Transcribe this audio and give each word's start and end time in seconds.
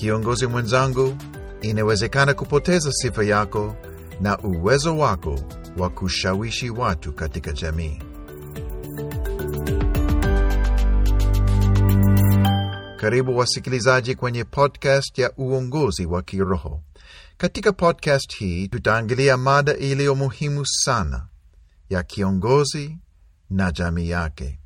Kiongozi 0.00 0.46
mwenzangu, 0.46 1.16
inawezekana 1.62 2.34
kupoteza 2.34 2.92
sifa 2.92 3.24
yako 3.24 3.76
na 4.20 4.38
uwezo 4.38 4.98
wako 4.98 5.40
wa 5.78 5.90
kushawishi 5.90 6.70
watu 6.70 7.12
katika 7.12 7.52
jamii. 7.52 7.98
Karibu 12.96 13.36
wasikilizaji 13.38 14.14
kwenye 14.14 14.44
podcast 14.44 15.18
ya 15.18 15.32
uongozi 15.36 16.06
wa 16.06 16.22
kiroho. 16.22 16.82
Katika 17.36 17.72
podcast 17.72 18.36
hii 18.36 18.68
tutaangalia 18.68 19.36
mada 19.36 19.76
iliyo 19.76 20.14
muhimu 20.14 20.66
sana 20.66 21.26
ya 21.90 22.02
kiongozi 22.02 22.98
na 23.50 23.72
jamii 23.72 24.08
yake. 24.10 24.58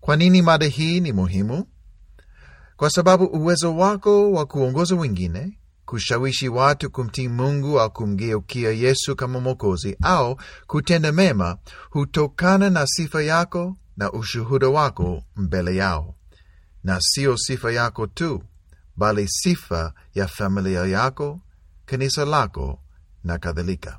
Kwa 0.00 0.16
nini 0.16 0.42
mada 0.42 0.66
hii 0.66 1.00
ni 1.00 1.12
muhimu? 1.12 1.66
Kwa 2.76 2.90
sababu 2.90 3.24
uwezo 3.24 3.76
wako 3.76 4.32
wa 4.32 4.46
kuongoza 4.46 4.94
wengine, 4.96 5.58
kushawishi 5.84 6.48
watu 6.48 6.90
kumtii 6.90 7.28
Mungu 7.28 7.80
au 7.80 7.90
kumgeukia 7.92 8.70
Yesu 8.70 9.16
kama 9.16 9.40
Mwokozi 9.40 9.96
au 10.02 10.36
kutenda 10.66 11.12
mema 11.12 11.58
hutokana 11.90 12.70
na 12.70 12.86
sifa 12.86 13.22
yako 13.22 13.76
na 13.96 14.12
ushuhuda 14.12 14.68
wako 14.68 15.22
mbele 15.36 15.76
yao, 15.76 16.14
na 16.84 17.00
sio 17.00 17.36
sifa 17.38 17.72
yako 17.72 18.06
tu, 18.06 18.42
bali 18.96 19.28
sifa 19.28 19.92
ya 20.14 20.28
familia 20.28 20.84
yako, 20.86 21.40
kanisa 21.86 22.24
lako 22.24 22.78
na 23.24 23.38
kadhalika. 23.38 23.98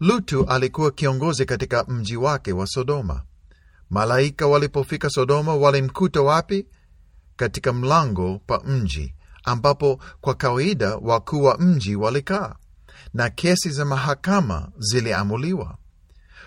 Lutu 0.00 0.46
alikuwa 0.48 0.90
kiongozi 0.90 1.44
katika 1.44 1.84
mji 1.84 2.16
wake 2.16 2.52
wa 2.52 2.66
Sodoma. 2.66 3.22
Malaika 3.90 4.46
walipofika 4.46 5.10
Sodoma 5.10 5.54
walimkuta 5.54 6.20
wapi? 6.22 6.66
Katika 7.36 7.72
mlango 7.72 8.38
pa 8.46 8.60
mji 8.60 9.14
ambapo 9.44 10.00
kwa 10.20 10.34
kawaida 10.34 10.96
wakuu 10.96 11.42
wa 11.42 11.58
mji 11.58 11.96
walikaa 11.96 12.54
na 13.14 13.30
kesi 13.30 13.70
za 13.70 13.84
mahakama 13.84 14.68
ziliamuliwa. 14.78 15.78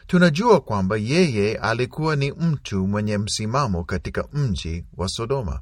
Tunajua 0.07 0.61
kwamba 0.61 0.97
yeye 0.97 1.57
alikuwa 1.57 2.15
ni 2.15 2.31
mtu 2.31 2.87
mwenye 2.87 3.17
msimamo 3.17 3.83
katika 3.83 4.27
mji 4.33 4.85
wa 4.97 5.07
Sodoma, 5.09 5.61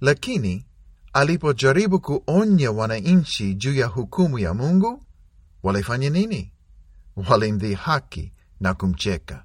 lakini 0.00 0.66
alipojaribu 1.12 2.00
kuonya 2.00 2.70
wananchi 2.72 3.54
juu 3.54 3.74
ya 3.74 3.86
hukumu 3.86 4.38
ya 4.38 4.54
Mungu, 4.54 5.04
walifanya 5.62 6.10
nini? 6.10 6.52
Walimdhihaki 7.16 8.32
na 8.60 8.74
kumcheka. 8.74 9.44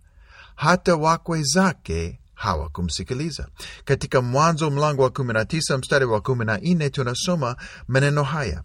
Hata 0.55 0.95
wakwe 0.95 1.43
zake 1.43 2.19
hawakumsikiliza. 2.45 3.47
Katika 3.85 4.21
Mwanzo 4.21 4.69
mlango 4.71 5.03
wa 5.03 5.09
19 5.09 5.77
mstari 5.77 6.05
wa 6.05 6.19
14 6.19 6.89
tunasoma 6.89 7.55
maneno 7.87 8.23
haya: 8.23 8.63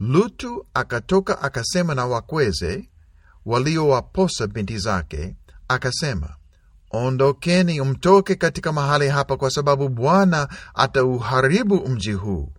Lutu 0.00 0.66
akatoka 0.74 1.42
akasema 1.42 1.94
na 1.94 2.06
wakweze 2.06 2.88
waliowaposa 3.46 4.46
binti 4.46 4.78
zake, 4.78 5.36
akasema, 5.68 6.36
ondokeni 6.90 7.80
mtoke 7.80 8.34
katika 8.34 8.72
mahali 8.72 9.08
hapa, 9.08 9.36
kwa 9.36 9.50
sababu 9.50 9.88
Bwana 9.88 10.48
atauharibu 10.74 11.88
mji 11.88 12.12
huu. 12.12 12.52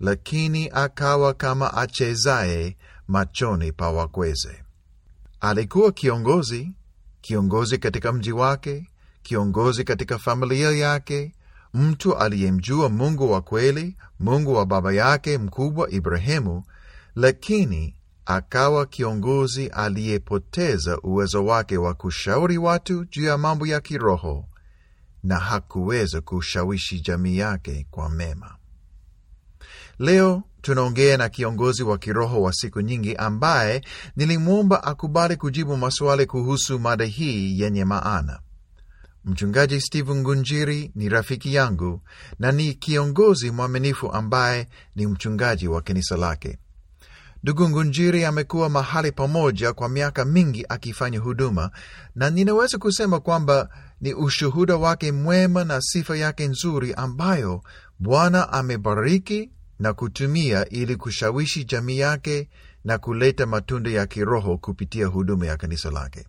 Lakini 0.00 0.70
akawa 0.74 1.34
kama 1.34 1.74
achezaye 1.74 2.76
machoni 3.08 3.72
pa 3.72 3.90
wakweze. 3.90 4.64
Alikuwa 5.40 5.92
kiongozi, 5.92 6.72
kiongozi 7.20 7.78
katika 7.78 8.12
mji 8.12 8.32
wake 8.32 8.89
kiongozi 9.22 9.84
katika 9.84 10.18
familia 10.18 10.70
yake, 10.70 11.32
mtu 11.74 12.16
aliyemjua 12.16 12.88
Mungu 12.88 13.32
wa 13.32 13.40
kweli, 13.42 13.96
Mungu 14.20 14.54
wa 14.54 14.66
baba 14.66 14.92
yake 14.92 15.38
mkubwa 15.38 15.90
Ibrahimu, 15.90 16.62
lakini 17.14 17.96
akawa 18.26 18.86
kiongozi 18.86 19.66
aliyepoteza 19.66 20.98
uwezo 21.00 21.44
wake 21.46 21.76
wa 21.76 21.94
kushauri 21.94 22.58
watu 22.58 23.04
juu 23.04 23.24
ya 23.24 23.38
mambo 23.38 23.66
ya 23.66 23.80
kiroho 23.80 24.46
na 25.22 25.38
hakuweza 25.38 26.20
kushawishi 26.20 27.00
jamii 27.00 27.38
yake 27.38 27.86
kwa 27.90 28.08
mema. 28.10 28.56
Leo 29.98 30.42
tunaongea 30.62 31.16
na 31.16 31.28
kiongozi 31.28 31.82
wa 31.82 31.98
kiroho 31.98 32.42
wa 32.42 32.52
siku 32.52 32.80
nyingi 32.80 33.16
ambaye 33.16 33.84
nilimwomba 34.16 34.84
akubali 34.84 35.36
kujibu 35.36 35.76
maswali 35.76 36.26
kuhusu 36.26 36.78
mada 36.78 37.04
hii 37.04 37.60
yenye 37.60 37.84
maana. 37.84 38.40
Mchungaji 39.24 39.80
Stephen 39.80 40.16
Ngunjiri 40.16 40.90
ni 40.94 41.08
rafiki 41.08 41.54
yangu 41.54 42.00
na 42.38 42.52
ni 42.52 42.74
kiongozi 42.74 43.50
mwaminifu 43.50 44.12
ambaye 44.12 44.68
ni 44.96 45.06
mchungaji 45.06 45.68
wa 45.68 45.82
kanisa 45.82 46.16
lake. 46.16 46.58
Ndugu 47.42 47.68
Ngunjiri 47.68 48.24
amekuwa 48.24 48.68
mahali 48.68 49.12
pamoja 49.12 49.72
kwa 49.72 49.88
miaka 49.88 50.24
mingi 50.24 50.66
akifanya 50.68 51.18
huduma, 51.18 51.70
na 52.14 52.30
ninaweza 52.30 52.78
kusema 52.78 53.20
kwamba 53.20 53.68
ni 54.00 54.14
ushuhuda 54.14 54.76
wake 54.76 55.12
mwema 55.12 55.64
na 55.64 55.80
sifa 55.80 56.16
yake 56.16 56.46
nzuri 56.48 56.94
ambayo 56.94 57.62
Bwana 57.98 58.52
amebariki 58.52 59.50
na 59.78 59.92
kutumia 59.92 60.68
ili 60.68 60.96
kushawishi 60.96 61.64
jamii 61.64 61.98
yake 61.98 62.48
na 62.84 62.98
kuleta 62.98 63.46
matunda 63.46 63.90
ya 63.90 64.06
kiroho 64.06 64.58
kupitia 64.58 65.06
huduma 65.06 65.46
ya 65.46 65.56
kanisa 65.56 65.90
lake. 65.90 66.26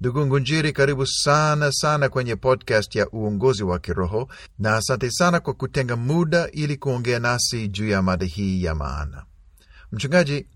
Ndugu 0.00 0.26
Ngunjiri, 0.26 0.72
karibu 0.72 1.06
sana 1.06 1.72
sana 1.72 2.08
kwenye 2.08 2.36
podcast 2.36 2.94
ya 2.96 3.08
uongozi 3.10 3.62
wa 3.64 3.78
kiroho, 3.78 4.28
na 4.58 4.76
asante 4.76 5.10
sana 5.10 5.40
kwa 5.40 5.54
kutenga 5.54 5.96
muda 5.96 6.50
ili 6.50 6.76
kuongea 6.76 7.18
nasi 7.18 7.68
juu 7.68 7.88
ya 7.88 8.02
mada 8.02 8.26
hii 8.26 8.64
ya 8.64 8.74
maana. 8.74 9.24
Mchungaji, 9.92 10.46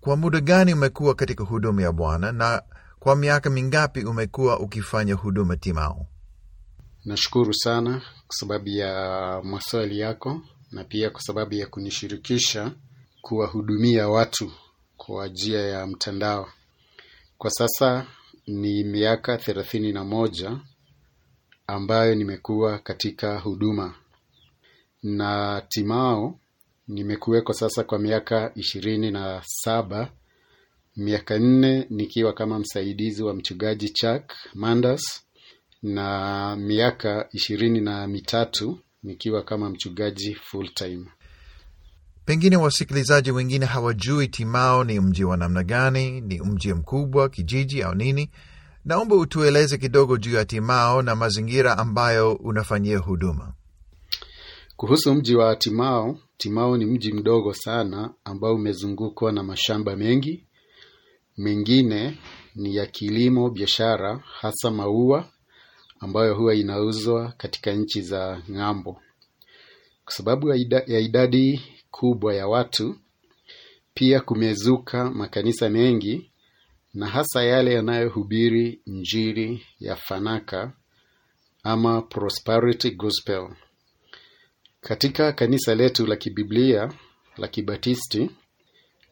kwa 0.00 0.16
muda 0.16 0.40
gani 0.40 0.72
umekuwa 0.74 1.14
katika 1.14 1.44
huduma 1.44 1.82
ya 1.82 1.92
Bwana 1.92 2.32
na 2.32 2.62
kwa 2.98 3.16
miaka 3.16 3.50
mingapi 3.50 4.04
umekuwa 4.04 4.60
ukifanya 4.60 5.14
huduma 5.14 5.56
timao? 5.56 6.06
Nashukuru 7.04 7.54
sana 7.54 7.98
kwa 8.26 8.36
sababu 8.36 8.68
ya 8.68 9.40
maswali 9.44 9.98
yako 10.00 10.40
na 10.72 10.84
pia 10.84 11.10
kwa 11.10 11.20
sababu 11.20 11.54
ya 11.54 11.66
kunishirikisha 11.66 12.72
kuwahudumia 13.20 14.08
watu 14.08 14.52
kwa 14.96 15.28
njia 15.28 15.60
ya 15.60 15.86
mtandao. 15.86 16.48
Kwa 17.38 17.50
sasa 17.50 18.06
ni 18.46 18.84
miaka 18.84 19.36
thelathini 19.38 19.92
na 19.92 20.04
moja 20.04 20.60
ambayo 21.66 22.14
nimekuwa 22.14 22.78
katika 22.78 23.38
huduma. 23.38 23.94
Na 25.02 25.62
timao 25.68 26.38
nimekuweko 26.88 27.52
sasa 27.52 27.84
kwa 27.84 27.98
miaka 27.98 28.52
ishirini 28.54 29.10
na 29.10 29.42
saba. 29.44 30.12
Miaka 30.96 31.38
nne 31.38 31.86
nikiwa 31.90 32.32
kama 32.32 32.58
msaidizi 32.58 33.22
wa 33.22 33.34
mchungaji 33.34 33.88
Chak 33.88 34.32
Mandas 34.54 35.24
na 35.82 36.56
miaka 36.56 37.28
ishirini 37.32 37.80
na 37.80 38.06
mitatu 38.06 38.78
nikiwa 39.02 39.42
kama 39.42 39.70
mchungaji 39.70 40.34
full 40.34 40.68
time. 40.74 41.06
Pengine 42.24 42.56
wasikilizaji 42.56 43.30
wengine 43.30 43.66
hawajui 43.66 44.28
Timao 44.28 44.84
ni 44.84 45.00
mji 45.00 45.24
wa 45.24 45.36
namna 45.36 45.62
gani, 45.62 46.20
ni 46.20 46.40
mji 46.40 46.72
mkubwa, 46.74 47.28
kijiji 47.28 47.82
au 47.82 47.94
nini? 47.94 48.30
Naomba 48.84 49.16
utueleze 49.16 49.78
kidogo 49.78 50.16
juu 50.16 50.34
ya 50.34 50.44
Timao 50.44 51.02
na 51.02 51.16
mazingira 51.16 51.78
ambayo 51.78 52.32
unafanyia 52.32 52.98
huduma. 52.98 53.54
Kuhusu 54.76 55.14
mji 55.14 55.34
wa 55.36 55.56
Timao, 55.56 56.18
Timao 56.36 56.76
ni 56.76 56.84
mji 56.86 57.12
mdogo 57.12 57.54
sana 57.54 58.14
ambao 58.24 58.54
umezungukwa 58.54 59.32
na 59.32 59.42
mashamba 59.42 59.96
mengi, 59.96 60.46
mengine 61.38 62.18
ni 62.54 62.76
ya 62.76 62.86
kilimo, 62.86 63.50
biashara, 63.50 64.20
hasa 64.40 64.70
maua 64.70 65.28
ambayo 66.00 66.34
huwa 66.34 66.54
inauzwa 66.54 67.32
katika 67.36 67.72
nchi 67.72 68.02
za 68.02 68.42
ng'ambo. 68.50 68.92
Kwa 70.04 70.12
sababu 70.14 70.48
ya 70.86 70.98
idadi 71.00 71.62
kubwa 71.92 72.34
ya 72.34 72.46
watu, 72.48 72.96
pia 73.94 74.20
kumezuka 74.20 75.10
makanisa 75.10 75.68
mengi 75.70 76.32
na 76.94 77.06
hasa 77.06 77.44
yale 77.44 77.74
yanayohubiri 77.74 78.80
Injili 78.86 79.66
ya 79.80 79.96
fanaka 79.96 80.72
ama 81.62 82.02
prosperity 82.02 82.90
gospel. 82.90 83.48
Katika 84.80 85.32
kanisa 85.32 85.74
letu 85.74 86.06
la 86.06 86.16
kibiblia 86.16 86.92
la 87.36 87.48
Kibatisti, 87.48 88.30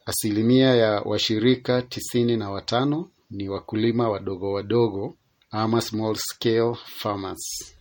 asilimia 0.05 0.75
ya 0.75 0.91
washirika 1.01 1.81
tisini 1.81 2.37
na 2.37 2.49
watano 2.49 3.09
ni 3.29 3.49
wakulima 3.49 4.09
wadogo 4.09 4.51
wadogo 4.53 5.17
ama 5.51 5.81
small 5.81 6.15
scale 6.15 6.75
farmers. 6.85 7.75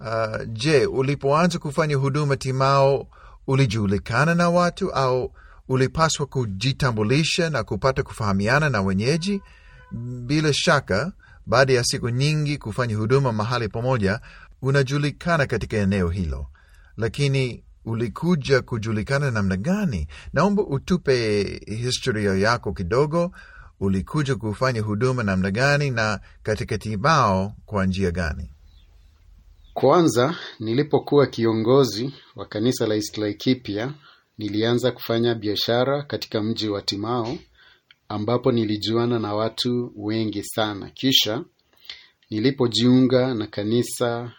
Uh, 0.00 0.44
je, 0.46 0.86
ulipoanza 0.86 1.58
kufanya 1.58 1.96
huduma 1.96 2.36
Timao 2.36 3.06
ulijulikana 3.48 4.34
na 4.34 4.48
watu 4.50 4.90
au 4.92 5.32
ulipaswa 5.68 6.26
kujitambulisha 6.26 7.50
na 7.50 7.64
kupata 7.64 8.02
kufahamiana 8.02 8.68
na 8.70 8.82
wenyeji? 8.82 9.42
Bila 10.26 10.52
shaka, 10.52 11.12
baada 11.46 11.72
ya 11.72 11.84
siku 11.84 12.08
nyingi 12.08 12.58
kufanya 12.58 12.96
huduma 12.96 13.32
mahali 13.32 13.68
pamoja, 13.68 14.20
unajulikana 14.62 15.46
katika 15.46 15.76
eneo 15.76 16.08
hilo, 16.08 16.46
lakini 16.96 17.64
ulikuja 17.84 18.62
kujulikana 18.62 19.30
namna 19.30 19.56
gani? 19.56 20.08
Naomba 20.32 20.62
utupe 20.62 21.42
historia 21.66 22.34
yako 22.34 22.72
kidogo. 22.72 23.32
Ulikuja 23.80 24.34
kufanya 24.36 24.80
huduma 24.82 25.22
namna 25.22 25.50
gani 25.50 25.90
na 25.90 26.20
katika 26.42 26.78
tibao 26.78 27.54
kwa 27.66 27.86
njia 27.86 28.10
gani? 28.10 28.50
Kwanza, 29.80 30.34
nilipokuwa 30.60 31.26
kiongozi 31.26 32.12
wa 32.36 32.46
kanisa 32.46 32.86
la 32.86 32.94
East 32.94 33.18
Laikipia, 33.18 33.94
nilianza 34.38 34.92
kufanya 34.92 35.34
biashara 35.34 36.02
katika 36.02 36.42
mji 36.42 36.68
wa 36.68 36.82
Timao 36.82 37.38
ambapo 38.08 38.52
nilijuana 38.52 39.18
na 39.18 39.34
watu 39.34 39.92
wengi 39.96 40.42
sana. 40.44 40.90
Kisha 40.90 41.44
nilipojiunga 42.30 43.34
na 43.34 43.46
kanisa 43.46 44.32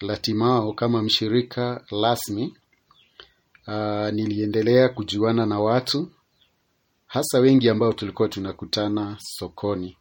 la 0.00 0.16
Timao 0.16 0.72
kama 0.72 1.02
mshirika 1.02 1.84
rasmi, 2.02 2.56
uh, 3.66 4.08
niliendelea 4.12 4.88
kujuana 4.88 5.46
na 5.46 5.60
watu 5.60 6.10
hasa 7.06 7.38
wengi 7.38 7.68
ambao 7.68 7.92
tulikuwa 7.92 8.28
tunakutana 8.28 9.16
sokoni. 9.20 9.96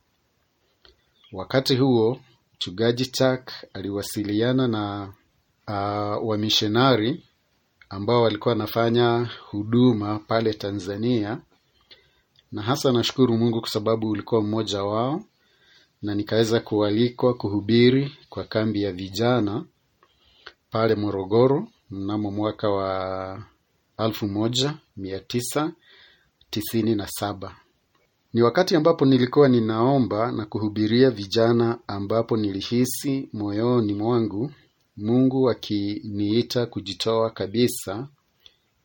Wakati 1.31 1.75
huo 1.75 2.19
mchungaji 2.57 3.05
Chuck 3.05 3.51
aliwasiliana 3.73 4.67
na 4.67 5.13
uh, 5.67 6.27
wamishonari 6.29 7.23
ambao 7.89 8.21
walikuwa 8.21 8.51
wanafanya 8.53 9.29
huduma 9.45 10.19
pale 10.19 10.53
Tanzania, 10.53 11.41
na 12.51 12.61
hasa 12.61 12.91
nashukuru 12.91 13.37
Mungu 13.37 13.59
kwa 13.59 13.69
sababu 13.69 14.09
ulikuwa 14.09 14.41
mmoja 14.41 14.83
wao, 14.83 15.23
na 16.01 16.15
nikaweza 16.15 16.59
kualikwa 16.59 17.33
kuhubiri 17.33 18.17
kwa 18.29 18.43
kambi 18.43 18.81
ya 18.83 18.91
vijana 18.91 19.65
pale 20.71 20.95
Morogoro 20.95 21.67
mnamo 21.89 22.31
mwaka 22.31 22.69
wa 22.69 23.43
alfu 23.97 24.27
moja 24.27 24.73
mia 24.97 25.19
tisa 25.19 25.71
tisini 26.49 26.95
na 26.95 27.07
saba. 27.07 27.55
Ni 28.33 28.41
wakati 28.41 28.75
ambapo 28.75 29.05
nilikuwa 29.05 29.49
ninaomba 29.49 30.31
na 30.31 30.45
kuhubiria 30.45 31.09
vijana, 31.11 31.79
ambapo 31.87 32.37
nilihisi 32.37 33.29
moyoni 33.33 33.93
mwangu 33.93 34.51
Mungu 34.97 35.49
akiniita 35.49 36.65
kujitoa 36.65 37.29
kabisa 37.29 38.07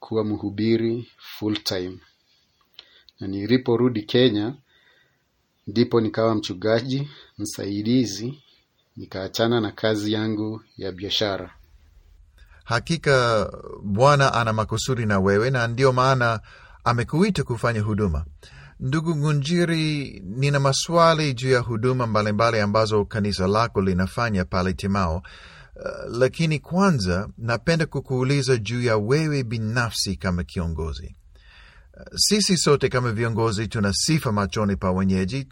kuwa 0.00 0.24
mhubiri 0.24 1.08
full 1.18 1.56
time, 1.62 1.98
na 3.20 3.26
niliporudi 3.26 4.02
Kenya 4.02 4.54
ndipo 5.66 6.00
nikawa 6.00 6.34
mchungaji 6.34 7.08
msaidizi, 7.38 8.42
nikaachana 8.96 9.60
na 9.60 9.70
kazi 9.72 10.12
yangu 10.12 10.62
ya 10.76 10.92
biashara. 10.92 11.54
Hakika 12.64 13.46
Bwana 13.82 14.34
ana 14.34 14.52
makusudi 14.52 15.06
na 15.06 15.20
wewe, 15.20 15.50
na 15.50 15.66
ndiyo 15.66 15.92
maana 15.92 16.40
amekuita 16.84 17.42
kufanya 17.44 17.80
huduma. 17.80 18.24
Ndugu 18.84 19.16
Ngunjiri, 19.16 20.22
nina 20.26 20.60
maswali 20.60 21.34
juu 21.34 21.50
ya 21.50 21.60
huduma 21.60 22.06
mbalimbali 22.06 22.60
ambazo 22.60 23.04
kanisa 23.04 23.46
lako 23.46 23.80
linafanya 23.80 24.44
pale 24.44 24.72
Timao. 24.72 25.16
Uh, 25.16 26.16
lakini 26.18 26.58
kwanza 26.58 27.28
napenda 27.38 27.86
kukuuliza 27.86 28.56
juu 28.56 28.82
ya 28.82 28.96
wewe 28.96 29.42
binafsi 29.44 30.16
kama 30.16 30.44
kiongozi. 30.44 31.16
Uh, 31.96 32.02
sisi 32.16 32.56
sote 32.56 32.88
kama 32.88 33.12
viongozi 33.12 33.68
tuna 33.68 33.92
sifa 33.92 34.32
machoni 34.32 34.76
pa 34.76 34.90
wenyeji 34.90 35.48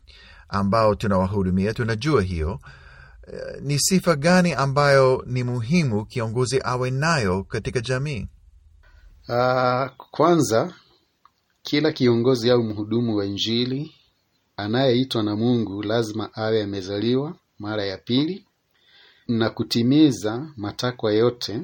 ambao 0.49 0.95
tunawahudumia, 0.95 1.75
tunajua 1.75 2.23
hiyo. 2.23 2.53
Uh, 2.53 3.63
ni 3.63 3.79
sifa 3.81 4.17
gani 4.17 4.55
ambayo 4.55 5.25
ni 5.27 5.45
muhimu 5.45 6.05
kiongozi 6.07 6.61
awe 6.65 6.91
nayo 6.91 7.45
katika 7.45 7.81
jamii? 7.81 8.29
Uh, 9.29 9.87
kwanza 10.11 10.73
kila 11.63 11.93
kiongozi 11.93 12.51
au 12.51 12.63
mhudumu 12.63 13.17
wa 13.17 13.27
Injili 13.27 13.95
anayeitwa 14.57 15.23
na 15.23 15.37
Mungu 15.37 15.83
lazima 15.83 16.35
awe 16.35 16.63
amezaliwa 16.63 17.37
mara 17.59 17.85
ya 17.85 17.99
pili 17.99 18.47
na 19.29 19.51
kutimiza 19.51 20.53
matakwa 20.57 21.13
yote 21.13 21.61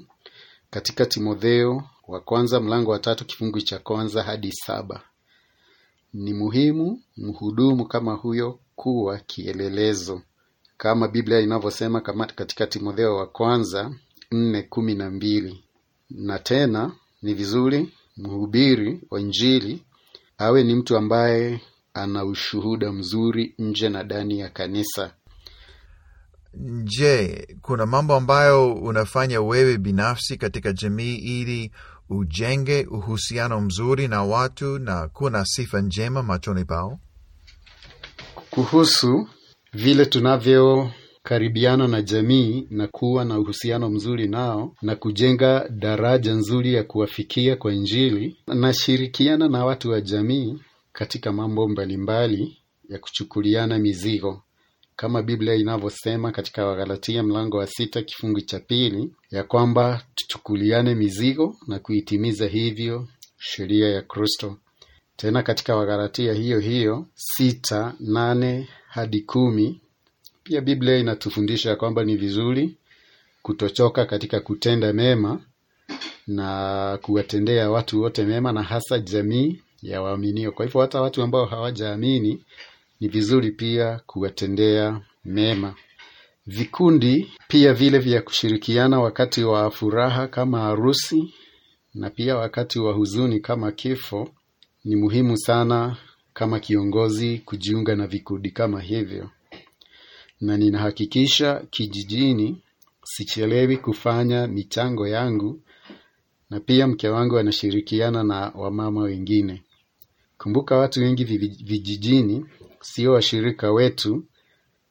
katika 0.71 1.07
Timotheo 1.07 1.83
wa 2.09 2.21
kwanza 2.21 2.61
mlango 2.61 2.91
wa 2.91 2.99
tatu 2.99 3.25
kifungu 3.25 3.61
cha 3.61 3.79
kwanza 3.79 4.23
hadi 4.23 4.53
saba. 4.53 5.03
Ni 6.15 6.35
muhimu 6.35 7.03
mhudumu 7.17 7.89
kama 7.89 8.15
huyo 8.15 8.59
kuwa 8.77 9.19
kielelezo 9.19 10.23
kama 10.77 11.09
Biblia 11.09 11.41
inavyosema 11.41 12.01
katika 12.01 12.67
Timotheo 12.67 13.17
wa 13.17 13.27
kwanza 13.27 13.95
nne 14.33 14.63
kumi 14.63 14.95
na 14.95 15.11
mbili. 15.11 15.65
Na 16.11 16.39
tena 16.39 16.93
ni 17.23 17.35
vizuri 17.35 17.93
mhubiri 18.17 19.01
wa 19.11 19.21
Injili 19.21 19.83
awe 20.39 20.65
ni 20.65 20.75
mtu 20.75 20.97
ambaye 20.97 21.61
ana 21.95 22.25
ushuhuda 22.25 22.93
mzuri 22.93 23.55
nje 23.59 23.89
na 23.89 24.03
ndani 24.03 24.39
ya 24.39 24.49
kanisa. 24.49 25.13
Je, 26.85 27.47
kuna 27.63 27.87
mambo 27.87 28.15
ambayo 28.15 28.75
unafanya 28.75 29.41
wewe 29.41 29.79
binafsi 29.79 30.37
katika 30.37 30.73
jamii 30.73 31.15
ili 31.17 31.73
ujenge 32.09 32.87
uhusiano 32.91 33.61
mzuri 33.61 34.09
na 34.09 34.23
watu 34.23 34.79
na 34.79 35.09
kuna 35.09 35.45
sifa 35.45 35.81
njema 35.81 36.23
machoni 36.23 36.65
pao? 36.65 36.99
Kuhusu 38.51 39.29
vile 39.73 40.07
tunavyokaribiana 41.27 41.89
na 41.89 42.03
jamii 42.03 42.67
na 42.71 42.87
kuwa 42.87 43.25
na 43.25 43.39
uhusiano 43.39 43.91
mzuri 43.91 44.29
nao 44.29 44.75
na 44.83 44.97
kujenga 44.97 45.69
daraja 45.71 46.33
nzuri 46.35 46.75
ya 46.75 46.83
kuwafikia 46.85 47.57
kwa 47.57 47.73
Injili, 47.73 48.37
nashirikiana 48.47 49.49
na 49.49 49.65
watu 49.65 49.91
wa 49.91 50.01
jamii 50.01 50.59
katika 50.93 51.33
mambo 51.33 51.69
mbalimbali 51.69 52.59
ya 52.89 52.99
kuchukuliana 52.99 53.79
mizigo 53.79 54.43
kama 54.97 55.23
Biblia 55.23 55.55
inavyosema 55.55 56.33
katika 56.33 56.67
Wagalatia 56.67 57.23
mlango 57.23 57.57
wa 57.57 57.67
sita 57.67 58.03
kifungu 58.03 58.41
cha 58.41 58.61
pili 58.61 59.13
ya 59.31 59.43
kwamba 59.45 60.03
tuchukuliane 60.15 60.95
mizigo 60.95 61.57
na 61.67 61.79
kuitimiza 61.79 62.47
hivyo 62.47 63.09
sheria 63.39 63.89
ya 63.89 64.03
Kristo. 64.03 64.57
Tena 65.17 65.43
katika 65.43 65.77
Wagalatia 65.77 66.33
hiyo 66.33 66.59
hiyo 66.59 67.07
sita 67.15 67.95
nane 68.01 68.69
hadi 68.89 69.21
kumi 69.21 69.81
pia 70.47 70.61
Biblia 70.61 70.97
inatufundisha 70.99 71.77
kwamba 71.77 72.05
ni 72.05 72.17
vizuri 72.17 72.77
kutochoka 73.43 74.05
katika 74.07 74.41
kutenda 74.41 74.93
mema 74.93 75.41
na 76.27 76.99
kuwatendea 77.03 77.71
watu 77.71 78.03
wote 78.03 78.25
mema, 78.25 78.53
na 78.53 78.63
hasa 78.63 78.99
jamii 78.99 79.63
ya 79.83 80.03
waaminio. 80.03 80.53
Kwa 80.53 80.65
hivyo 80.67 80.81
hata 80.81 81.01
watu 81.01 81.23
ambao 81.23 81.45
hawajaamini 81.47 82.45
ni 83.01 83.09
vizuri 83.09 83.51
pia 83.51 84.01
kuwatendea 84.07 85.01
mema. 85.25 85.75
Vikundi 86.47 87.33
pia 87.49 87.75
vile 87.75 87.99
vya 87.99 88.23
kushirikiana 88.23 89.01
wakati 89.01 89.45
wa 89.45 89.71
furaha 89.71 90.29
kama 90.29 90.61
harusi 90.61 91.35
na 91.95 92.11
pia 92.11 92.37
wakati 92.37 92.79
wa 92.79 92.93
huzuni 92.93 93.41
kama 93.41 93.73
kifo, 93.73 94.29
ni 94.85 94.97
muhimu 94.97 95.37
sana 95.39 95.97
kama 96.35 96.61
kiongozi 96.61 97.39
kujiunga 97.39 97.97
na 97.97 98.07
vikundi 98.07 98.51
kama 98.51 98.81
hivyo, 98.81 99.31
na 100.41 100.57
ninahakikisha 100.57 101.63
kijijini 101.71 102.63
sichelewi 103.05 103.77
kufanya 103.77 104.47
michango 104.47 105.09
yangu, 105.09 105.61
na 106.51 106.61
pia 106.61 106.87
mke 106.87 107.09
wangu 107.09 107.39
anashirikiana 107.39 108.23
na 108.25 108.53
wamama 108.55 109.01
wengine. 109.03 109.63
Kumbuka, 110.39 110.77
watu 110.77 111.01
wengi 111.01 111.25
vijijini 111.65 112.47
sio 112.81 113.13
washirika 113.13 113.73
wetu, 113.73 114.25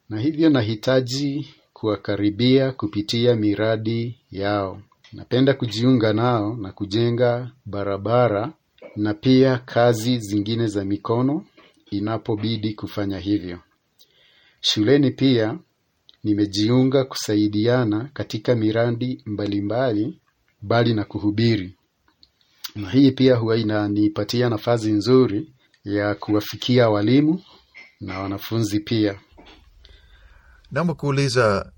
na 0.08 0.20
hivyo 0.20 0.50
nahitaji 0.50 1.48
kuwakaribia 1.72 2.72
kupitia 2.72 3.36
miradi 3.36 4.18
yao. 4.30 4.82
Napenda 5.12 5.54
kujiunga 5.54 6.12
nao 6.12 6.56
na 6.56 6.72
kujenga 6.72 7.50
barabara 7.66 8.52
na 8.96 9.14
pia 9.14 9.58
kazi 9.58 10.18
zingine 10.18 10.66
za 10.66 10.84
mikono 10.84 11.44
inapobidi 11.90 12.74
kufanya 12.74 13.18
hivyo. 13.18 13.58
Shuleni 14.68 15.10
pia 15.10 15.58
nimejiunga 16.24 17.04
kusaidiana 17.04 18.10
katika 18.14 18.54
miradi 18.54 19.22
mbalimbali 19.26 20.20
mbali 20.62 20.94
na 20.94 21.04
kuhubiri, 21.04 21.76
na 22.74 22.90
hii 22.90 23.10
pia 23.12 23.36
huwa 23.36 23.56
inanipatia 23.56 24.48
nafasi 24.48 24.92
nzuri 24.92 25.52
ya 25.84 26.14
kuwafikia 26.14 26.88
walimu 26.88 27.42
na 28.00 28.18
wanafunzi 28.20 28.80
pia. 28.80 29.20
Naomba 30.70 30.94
kuuliza, 30.94 31.72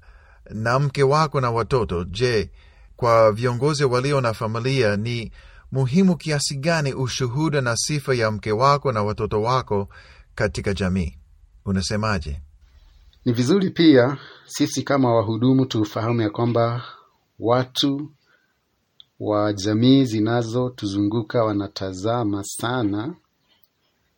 na 0.51 0.79
mke 0.79 1.03
wako 1.03 1.41
na 1.41 1.51
watoto, 1.51 2.05
je, 2.05 2.51
kwa 2.97 3.33
viongozi 3.33 3.85
walio 3.85 4.21
na 4.21 4.35
familia 4.35 4.97
ni 4.97 5.33
muhimu 5.73 6.17
kiasi 6.17 6.57
gani 6.57 6.95
ushuhuda 6.95 7.61
na 7.61 7.77
sifa 7.77 8.15
ya 8.15 8.31
mke 8.31 8.53
wako 8.53 8.93
na 8.93 9.03
watoto 9.03 9.43
wako 9.43 9.89
katika 10.35 10.75
jamii? 10.75 11.19
Unasemaje? 11.65 12.41
Ni 13.29 13.35
vizuri 13.35 13.71
pia 13.71 14.17
sisi 14.47 14.83
kama 14.83 15.15
wahudumu 15.15 15.67
tufahamu 15.67 16.21
ya 16.23 16.31
kwamba 16.31 16.85
watu 17.39 18.11
wa 19.21 19.53
jamii 19.53 20.05
zinazotuzunguka 20.05 21.45
wanatazama 21.45 22.45
sana 22.45 23.15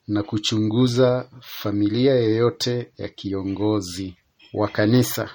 na 0.09 0.23
kuchunguza 0.23 1.31
familia 1.40 2.14
yoyote 2.14 2.93
ya 2.99 3.09
kiongozi 3.09 4.17
wa 4.55 4.69
kanisa. 4.69 5.31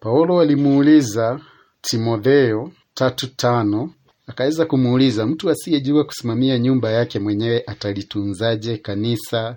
Paulo 0.00 0.40
alimuuliza 0.40 1.40
Timotheo 1.80 2.72
tatu 2.94 3.26
tano 3.36 3.90
akaweza 4.26 4.66
kumuuliza 4.66 5.26
mtu 5.26 5.50
asiyejua 5.50 6.04
kusimamia 6.04 6.58
nyumba 6.58 6.90
yake 6.90 7.18
mwenyewe 7.18 7.64
atalitunzaje 7.66 8.76
kanisa 8.78 9.56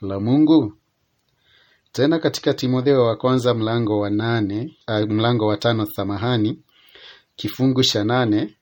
la 0.00 0.20
Mungu? 0.20 0.72
Tena 1.94 2.18
katika 2.18 2.54
Timotheo 2.54 3.04
wa 3.04 3.16
kwanza 3.16 3.54
mlango 3.54 3.98
wa 4.00 4.10
nane, 4.10 4.76
uh, 4.88 5.10
mlango 5.10 5.46
wa 5.46 5.56
tano 5.56 5.86
samahani, 5.86 6.62
kifungu 7.36 7.82
cha 7.82 8.04
nane 8.04 8.56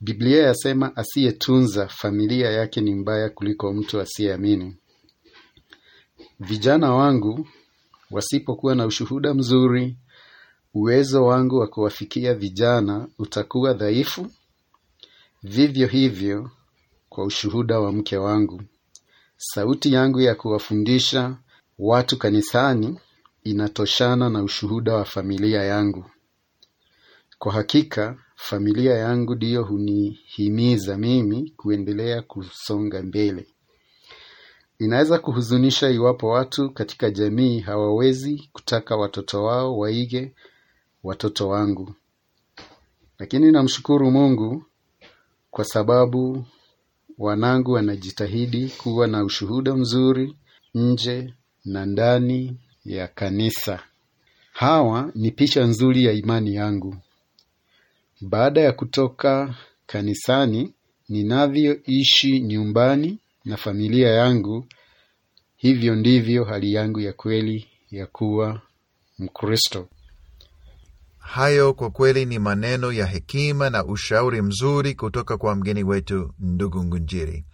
Biblia 0.00 0.42
yasema 0.42 0.96
asiyetunza 0.96 1.88
familia 1.88 2.50
yake 2.50 2.80
ni 2.80 2.94
mbaya 2.94 3.30
kuliko 3.30 3.72
mtu 3.72 4.00
asiyeamini. 4.00 4.76
Vijana 6.40 6.94
wangu 6.94 7.48
wasipokuwa 8.10 8.74
na 8.74 8.86
ushuhuda 8.86 9.34
mzuri, 9.34 9.96
uwezo 10.74 11.24
wangu 11.24 11.56
wa 11.56 11.66
kuwafikia 11.66 12.34
vijana 12.34 13.08
utakuwa 13.18 13.72
dhaifu. 13.72 14.26
Vivyo 15.42 15.86
hivyo 15.86 16.50
kwa 17.08 17.24
ushuhuda 17.24 17.80
wa 17.80 17.92
mke 17.92 18.16
wangu, 18.16 18.62
sauti 19.36 19.92
yangu 19.92 20.20
ya 20.20 20.34
kuwafundisha 20.34 21.36
watu 21.78 22.18
kanisani 22.18 23.00
inatoshana 23.44 24.30
na 24.30 24.42
ushuhuda 24.42 24.94
wa 24.94 25.04
familia 25.04 25.62
yangu. 25.62 26.04
Kwa 27.38 27.52
hakika 27.52 28.18
familia 28.36 28.94
yangu 28.94 29.34
ndiyo 29.34 29.62
hunihimiza 29.64 30.96
mimi 30.98 31.50
kuendelea 31.56 32.22
kusonga 32.22 33.02
mbele. 33.02 33.46
Inaweza 34.78 35.18
kuhuzunisha 35.18 35.90
iwapo 35.90 36.28
watu 36.28 36.70
katika 36.70 37.10
jamii 37.10 37.60
hawawezi 37.60 38.48
kutaka 38.52 38.96
watoto 38.96 39.44
wao 39.44 39.78
waige 39.78 40.34
watoto 41.02 41.48
wangu, 41.48 41.94
lakini 43.18 43.52
namshukuru 43.52 44.10
Mungu 44.10 44.64
kwa 45.50 45.64
sababu 45.64 46.46
wanangu 47.18 47.72
wanajitahidi 47.72 48.68
kuwa 48.68 49.06
na 49.06 49.24
ushuhuda 49.24 49.76
mzuri 49.76 50.36
nje 50.74 51.34
na 51.64 51.86
ndani 51.86 52.56
ya 52.84 53.08
kanisa. 53.08 53.82
Hawa 54.52 55.12
ni 55.14 55.30
picha 55.30 55.64
nzuri 55.64 56.04
ya 56.04 56.12
imani 56.12 56.54
yangu. 56.54 56.96
Baada 58.20 58.60
ya 58.60 58.72
kutoka 58.72 59.54
kanisani, 59.86 60.74
ninavyoishi 61.08 62.40
nyumbani 62.40 63.18
na 63.44 63.56
familia 63.56 64.08
yangu, 64.10 64.66
hivyo 65.56 65.94
ndivyo 65.94 66.44
hali 66.44 66.72
yangu 66.72 67.00
ya 67.00 67.12
kweli 67.12 67.66
ya 67.90 68.06
kuwa 68.06 68.60
Mkristo. 69.18 69.88
Hayo 71.18 71.74
kwa 71.74 71.90
kweli 71.90 72.24
ni 72.26 72.38
maneno 72.38 72.92
ya 72.92 73.06
hekima 73.06 73.70
na 73.70 73.84
ushauri 73.84 74.42
mzuri 74.42 74.94
kutoka 74.94 75.36
kwa 75.38 75.54
mgeni 75.56 75.84
wetu 75.84 76.34
ndugu 76.38 76.84
Ngunjiri. 76.84 77.44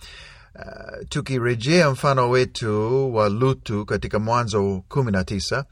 Uh, 0.67 1.07
tukirejea 1.09 1.91
mfano 1.91 2.31
wetu 2.31 3.15
wa 3.15 3.29
Lutu 3.29 3.87
katika 3.87 4.19
Mwanzo 4.19 4.83
kumi 4.89 5.13
na 5.13 5.25
tisa, 5.25 5.65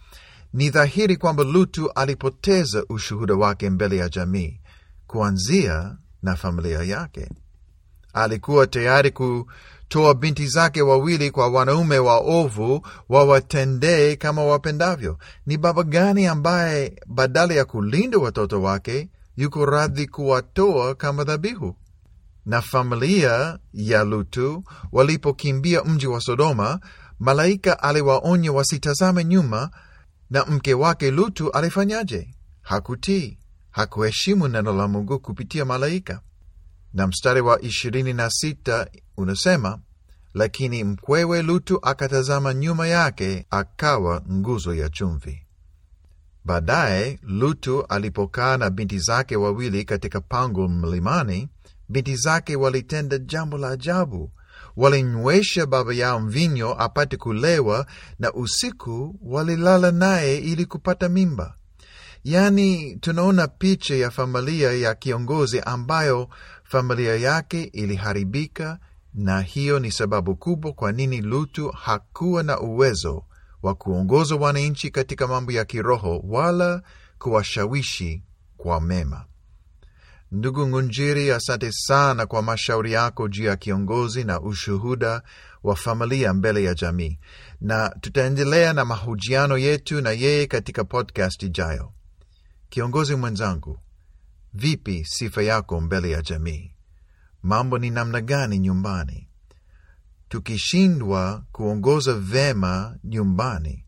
ni 0.52 0.70
dhahiri 0.70 1.16
kwamba 1.16 1.44
Lutu 1.44 1.90
alipoteza 1.92 2.84
ushuhuda 2.88 3.34
wake 3.34 3.70
mbele 3.70 3.96
ya 3.96 4.08
jamii, 4.08 4.60
kuanzia 5.06 5.96
na 6.22 6.36
familia 6.36 6.82
yake. 6.82 7.28
Alikuwa 8.12 8.66
tayari 8.66 9.10
kutoa 9.10 10.14
binti 10.14 10.46
zake 10.46 10.82
wawili 10.82 11.30
kwa 11.30 11.48
wanaume 11.48 11.98
waovu 11.98 12.86
wawatendee 13.08 14.16
kama 14.16 14.44
wapendavyo. 14.44 15.18
Ni 15.46 15.56
baba 15.58 15.82
gani 15.82 16.26
ambaye 16.26 16.96
badala 17.06 17.54
ya 17.54 17.64
kulinda 17.64 18.18
watoto 18.18 18.62
wake 18.62 19.08
yuko 19.36 19.66
radhi 19.66 20.06
kuwatoa 20.06 20.94
kama 20.94 21.24
dhabihu? 21.24 21.76
Na 22.48 22.62
familia 22.62 23.58
ya 23.72 24.04
Lutu 24.04 24.64
walipokimbia 24.92 25.84
mji 25.84 26.06
wa 26.06 26.20
Sodoma, 26.20 26.80
malaika 27.18 27.82
aliwaonya 27.82 28.52
wasitazame 28.52 29.24
nyuma, 29.24 29.70
na 30.30 30.44
mke 30.44 30.74
wake 30.74 31.10
Lutu 31.10 31.50
alifanyaje? 31.52 32.34
Hakutii, 32.62 33.38
hakuheshimu 33.70 34.48
neno 34.48 34.72
la 34.72 34.88
Mungu 34.88 35.18
kupitia 35.18 35.64
malaika. 35.64 36.20
Na 36.94 37.06
mstari 37.06 37.40
wa 37.40 37.60
ishirini 37.62 38.12
na 38.12 38.30
sita 38.30 38.86
unasema, 39.16 39.78
lakini 40.34 40.84
mkwewe 40.84 41.42
Lutu 41.42 41.78
akatazama 41.86 42.54
nyuma 42.54 42.86
yake, 42.88 43.46
akawa 43.50 44.22
nguzo 44.32 44.74
ya 44.74 44.88
chumvi. 44.88 45.42
Baadaye 46.44 47.18
Lutu 47.22 47.86
alipokaa 47.86 48.56
na 48.56 48.70
binti 48.70 48.98
zake 48.98 49.36
wawili 49.36 49.84
katika 49.84 50.20
pango 50.20 50.68
mlimani, 50.68 51.48
binti 51.88 52.16
zake 52.16 52.56
walitenda 52.56 53.18
jambo 53.18 53.58
la 53.58 53.68
ajabu. 53.68 54.30
Walinywesha 54.76 55.66
baba 55.66 55.94
yao 55.94 56.20
mvinyo 56.20 56.82
apate 56.82 57.16
kulewa, 57.16 57.86
na 58.18 58.32
usiku 58.32 59.16
walilala 59.22 59.90
naye 59.90 60.38
ili 60.38 60.66
kupata 60.66 61.08
mimba. 61.08 61.54
Yaani, 62.24 62.96
tunaona 62.96 63.48
picha 63.48 63.94
ya 63.96 64.10
familia 64.10 64.72
ya 64.72 64.94
kiongozi 64.94 65.60
ambayo 65.60 66.28
familia 66.64 67.16
yake 67.16 67.62
iliharibika, 67.62 68.78
na 69.14 69.40
hiyo 69.40 69.78
ni 69.78 69.92
sababu 69.92 70.36
kubwa 70.36 70.72
kwa 70.72 70.92
nini 70.92 71.20
Lutu 71.20 71.68
hakuwa 71.68 72.42
na 72.42 72.60
uwezo 72.60 73.24
wa 73.62 73.74
kuongoza 73.74 74.36
wananchi 74.36 74.90
katika 74.90 75.26
mambo 75.26 75.52
ya 75.52 75.64
kiroho 75.64 76.20
wala 76.24 76.82
kuwashawishi 77.18 78.22
kwa 78.56 78.80
mema. 78.80 79.24
Ndugu 80.32 80.66
Ngunjiri, 80.68 81.30
asante 81.32 81.72
sana 81.72 82.26
kwa 82.26 82.42
mashauri 82.42 82.92
yako 82.92 83.28
juu 83.28 83.44
ya 83.44 83.56
kiongozi 83.56 84.24
na 84.24 84.40
ushuhuda 84.40 85.22
wa 85.62 85.76
familia 85.76 86.34
mbele 86.34 86.64
ya 86.64 86.74
jamii, 86.74 87.18
na 87.60 87.88
tutaendelea 88.00 88.72
na 88.72 88.84
mahojiano 88.84 89.58
yetu 89.58 90.00
na 90.00 90.10
yeye 90.10 90.46
katika 90.46 90.84
podcast 90.84 91.42
ijayo. 91.42 91.92
Kiongozi 92.68 93.14
mwenzangu, 93.14 93.78
vipi 94.54 95.04
sifa 95.04 95.42
yako 95.42 95.80
mbele 95.80 96.10
ya 96.10 96.22
jamii? 96.22 96.74
Mambo 97.42 97.78
ni 97.78 97.90
namna 97.90 98.20
gani 98.20 98.58
nyumbani? 98.58 99.28
Tukishindwa 100.28 101.44
kuongoza 101.52 102.14
vema 102.14 102.96
nyumbani, 103.04 103.84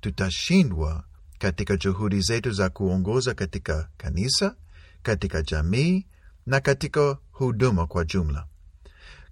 tutashindwa 0.00 1.04
katika 1.38 1.76
juhudi 1.76 2.20
zetu 2.20 2.50
za 2.52 2.68
kuongoza 2.70 3.34
katika 3.34 3.88
kanisa, 3.96 4.56
katika 5.04 5.42
jamii 5.42 6.06
na 6.46 6.60
katika 6.60 7.16
huduma 7.32 7.86
kwa 7.86 8.04
jumla. 8.04 8.46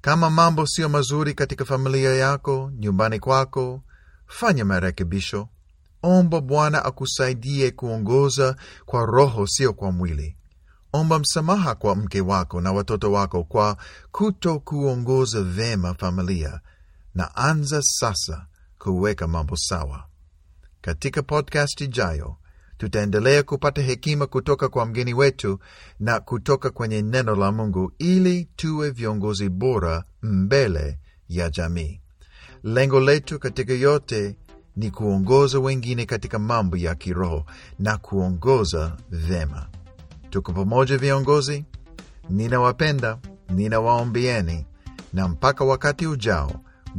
Kama 0.00 0.30
mambo 0.30 0.66
sio 0.66 0.88
mazuri 0.88 1.34
katika 1.34 1.64
familia 1.64 2.14
yako, 2.14 2.72
nyumbani 2.78 3.18
kwako, 3.20 3.82
fanya 4.26 4.64
marekebisho. 4.64 5.48
Omba 6.02 6.40
Bwana 6.40 6.84
akusaidie 6.84 7.70
kuongoza 7.70 8.56
kwa 8.86 9.06
Roho, 9.06 9.46
sio 9.46 9.72
kwa 9.72 9.92
mwili. 9.92 10.36
Omba 10.92 11.18
msamaha 11.18 11.74
kwa 11.74 11.96
mke 11.96 12.20
wako 12.20 12.60
na 12.60 12.72
watoto 12.72 13.12
wako 13.12 13.44
kwa 13.44 13.76
kuto 14.12 14.58
kuongoza 14.60 15.42
vema 15.42 15.94
familia, 15.94 16.60
na 17.14 17.36
anza 17.36 17.82
sasa 17.82 18.46
kuweka 18.78 19.28
mambo 19.28 19.56
sawa. 19.56 20.04
Katika 20.80 21.22
podcast 21.22 21.80
ijayo 21.80 22.36
tutaendelea 22.82 23.42
kupata 23.42 23.82
hekima 23.82 24.26
kutoka 24.26 24.68
kwa 24.68 24.86
mgeni 24.86 25.14
wetu 25.14 25.58
na 26.00 26.20
kutoka 26.20 26.70
kwenye 26.70 27.02
neno 27.02 27.34
la 27.36 27.52
Mungu 27.52 27.92
ili 27.98 28.48
tuwe 28.56 28.90
viongozi 28.90 29.48
bora 29.48 30.04
mbele 30.22 30.98
ya 31.28 31.50
jamii. 31.50 32.00
Lengo 32.64 33.00
letu 33.00 33.38
katika 33.38 33.72
yote 33.72 34.36
ni 34.76 34.90
kuongoza 34.90 35.60
wengine 35.60 36.06
katika 36.06 36.38
mambo 36.38 36.76
ya 36.76 36.94
kiroho 36.94 37.44
na 37.78 37.98
kuongoza 37.98 38.96
vema. 39.10 39.66
Tuko 40.30 40.52
pamoja 40.52 40.98
viongozi, 40.98 41.64
ninawapenda, 42.30 43.18
ninawaombieni, 43.48 44.66
na 45.12 45.28
mpaka 45.28 45.64
wakati 45.64 46.06
ujao, 46.06 46.52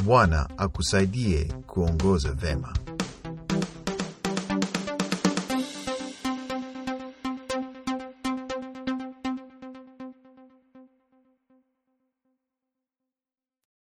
Bwana 0.04 0.50
akusaidie 0.58 1.44
kuongoza 1.68 2.32
vema. 2.32 2.74